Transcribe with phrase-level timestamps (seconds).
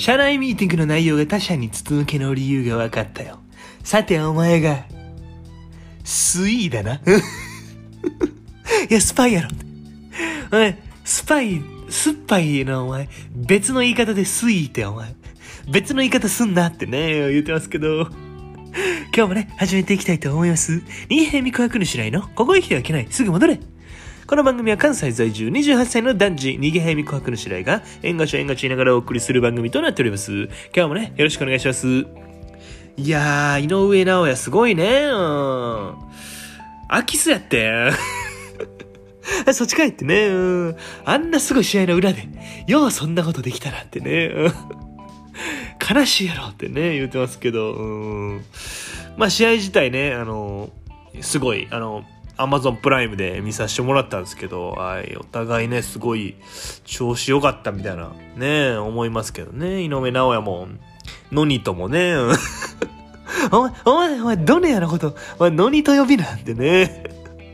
[0.00, 3.38] 社内ミーティングの内容が他者に筒抜けの理由が分かったよ。
[3.84, 4.86] さてお前が、
[6.04, 6.94] スイーだな。
[8.88, 9.50] いや、スパイやろ。
[10.52, 15.14] お前、スパイ、スッパイのお前、別の言い方でスイーってお前、
[15.70, 18.08] 別の言い方すんなってね、言ってますけど。
[19.14, 20.82] 今日もね、始めていきたいと思います。
[21.10, 23.60] 新平未琥珀主来の、ここへ来てはいけない、すぐ戻れ。
[24.30, 30.44] この番組は関西在住28歳の男児、逃げ早見琥珀の白井が、縁がし縁がちいながらお送りする番組となっております。
[30.72, 32.06] 今日もね、よろしくお願いします。
[32.96, 35.06] いやー、井上直也すごいね。
[35.06, 35.96] うん。
[36.86, 37.90] 空き巣やって。
[39.52, 40.38] そっちかいってね、う
[40.68, 40.76] ん。
[41.04, 42.28] あんなすごい試合の裏で、
[42.68, 44.26] ようそんなことできたなってね。
[44.26, 44.52] うん
[45.92, 48.44] 悲しいやろってね、言ってますけど、うん。
[49.16, 50.70] まあ試合自体ね、あの、
[51.20, 52.04] すごい、あの、
[52.40, 56.36] アマゾンプライムで見させてもらったんですけど、はい、お互いね、すごい
[56.84, 60.68] 調子良かったみたいな、ね、思いますけどね、井上尚弥も、
[61.30, 62.16] ノニともね、
[63.52, 67.04] お前、お前、お前、ドネアのこと、お前、ノニと呼びなんてね、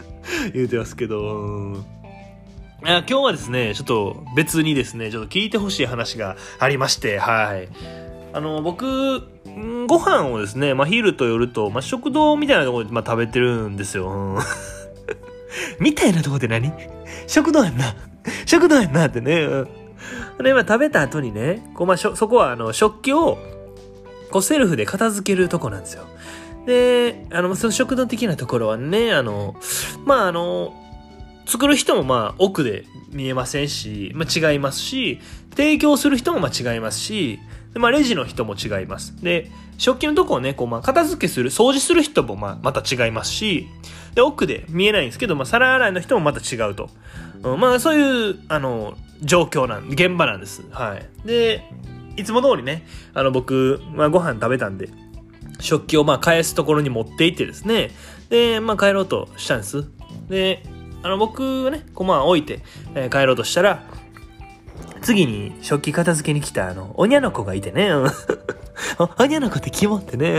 [0.52, 1.76] 言うてますけど、
[2.82, 7.68] 今日はですね、ちょっと別にですね、ちょっと聞いてほしい話がありまして、はい。
[8.34, 9.22] あの、僕、
[9.86, 14.38] ご飯をですね、まあ、昼と夜と、まあ、食堂みたいなところで、まあ、食べてるんですよ。
[15.80, 16.72] みたいなとこで何？
[17.26, 17.94] 食堂やんな。
[18.46, 19.42] 食堂やんなってね。
[19.42, 19.68] うん
[20.42, 23.38] で、まあ、食べた後にね、こう、まあ、そこは、あの、食器を、
[24.30, 26.04] こう、セルフで片付けるとこなんですよ。
[26.66, 29.54] で、あの、その食堂的なところはね、あの、
[30.04, 30.74] まあ、あの、
[31.46, 37.38] 作る人もまあ奥で見えませんし、まあ、違いますし、提供する人もま違いますし、
[37.74, 39.22] でまあ、レジの人も違います。
[39.22, 43.68] で、食器のとこをね、こうまあ片付けする、掃除する人もまあまた違いますし、
[44.14, 46.88] で、奥で見えないんですけど、まあ、皿洗いの人もまた違うと。
[47.42, 50.62] うんまあ、そういう、あの、状況なん、現場なんです。
[50.70, 51.26] はい。
[51.26, 51.68] で、
[52.16, 54.88] いつも通りね、あの、僕、まあ、ご飯食べたんで、
[55.60, 57.90] 食器をまあ返すところに持って行ってですね、
[58.28, 59.84] で、まあ帰ろうとしたんです。
[60.28, 60.62] で、
[61.02, 62.60] あの僕はね、こうまあ置いて、
[62.94, 63.82] えー帰ろうとしたら、
[65.04, 68.10] 次に食器片付けに来たあの、おにゃの子がいてね、うん
[69.18, 70.32] おにゃの子ってキモってね、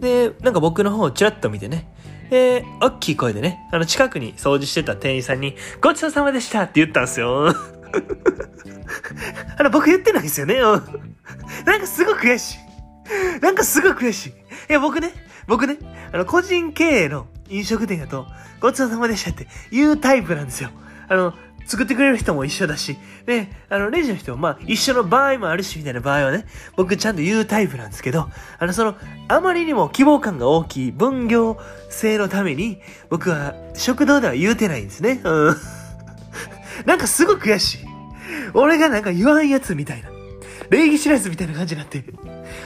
[0.00, 1.88] で、なんか僕の方をチラッと見てね、
[2.30, 7.54] で、大きい声でね、あの近くに掃除してた店員さんに、ごちそうさまでしたって言ったんですよ。
[9.58, 10.60] あの、僕言ってないんですよね。
[10.60, 12.58] なんかすごく悔しい。
[13.40, 14.28] なんかすごい悔しい。
[14.30, 14.32] い
[14.72, 15.12] や、僕ね、
[15.46, 15.78] 僕ね、
[16.12, 18.26] あの、個人経営の飲食店だと、
[18.60, 20.70] ごちそうさまでしたって言うタイプなんですよ。
[21.08, 21.34] あの、
[21.68, 22.96] 作ってくれる人も一緒だし、
[23.26, 26.46] で、あの、レジの人もまあ一緒の場合もあるし、みたいな場合はね、
[26.76, 28.96] 僕ちゃんと言うタイプなんですけど、あの、その、
[29.28, 31.58] あまりにも希望感が大きい分業
[31.90, 32.80] 制のために、
[33.10, 35.20] 僕は食堂では言うてないんですね。
[35.22, 35.56] うん。
[36.86, 37.78] なんかすごく悔しい。
[38.54, 40.08] 俺がなんか言わんやつみたいな。
[40.70, 42.04] 礼儀知らずみたいな感じになって。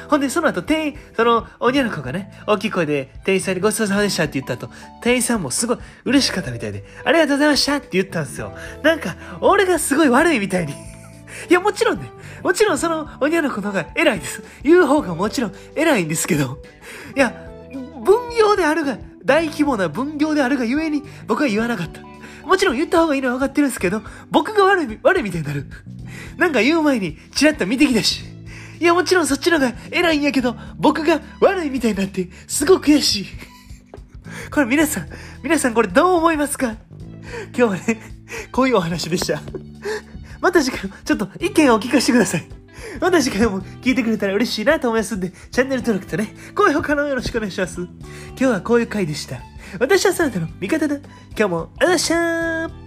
[0.08, 4.70] ほんで、その後、店員、その、おにゃの子がね、大きい声で、店員さんにごちそうさまでしたって言った後、
[5.02, 8.52] 店員さんもすごい嬉しかったみたいで、ありがとうございましたって言ったんですよ。
[8.82, 10.72] なんか、俺がすごい悪いみたいに。
[11.48, 12.10] いや、もちろんね、
[12.42, 14.42] もちろんその、おにゃの子の方が偉いです。
[14.62, 16.58] 言う方がもちろん偉いんですけど、
[17.16, 17.34] いや、
[18.04, 22.11] 分業であるが、大規模な分業であるがゆえに、僕は言わなかった。
[22.44, 25.66] もちろん言った方がいいのは分かってるんですけど、僕が悪い、悪いみたいになる。
[26.36, 28.24] なんか言う前に、チラッと見てきたし。
[28.80, 33.26] いや、もちろんそっちの方が偉いんやけど、僕が悪いみたいになって、すごく悔しい。
[34.50, 35.08] これ皆さん、
[35.42, 36.76] 皆さんこれどう思いますか？
[37.54, 38.02] 今日はね、
[38.50, 39.40] こういうお話でした。
[40.40, 42.48] また次回も、ちょっと意見を聞かせてください。
[43.00, 47.82] また次回も聞いてくれたら嬉しいなと思いますんで、チャンネル登録とね、高評価のよろしくお願いします。
[47.82, 49.51] 今日はこういう回でした。
[49.78, 50.96] 私はそなたの味方だ。
[50.96, 51.04] 今
[51.36, 52.81] 日も、ありがとうございました